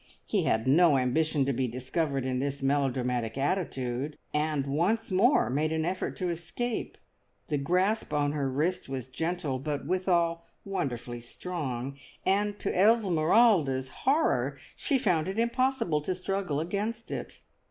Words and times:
He 0.25 0.45
had 0.45 0.65
no 0.67 0.97
ambition 0.97 1.45
to 1.45 1.53
be 1.53 1.67
discovered 1.67 2.25
in 2.25 2.39
this 2.39 2.63
melodramatic 2.63 3.37
attitude, 3.37 4.17
and 4.33 4.65
once 4.65 5.11
more 5.11 5.47
made 5.47 5.71
an 5.71 5.85
effort 5.85 6.15
to 6.15 6.29
escape. 6.31 6.97
The 7.49 7.59
grasp 7.59 8.11
on 8.11 8.31
her 8.31 8.49
wrist 8.49 8.89
was 8.89 9.07
gentle, 9.09 9.59
but 9.59 9.85
withal 9.85 10.43
wonderfully 10.65 11.19
strong, 11.19 11.99
and 12.25 12.57
to 12.57 12.75
Esmeralda's 12.75 13.89
horror 13.89 14.57
she 14.75 14.97
found 14.97 15.27
it 15.27 15.37
impossible 15.37 16.01
to 16.01 16.15
struggle 16.15 16.59
against 16.59 17.11
it. 17.11 17.41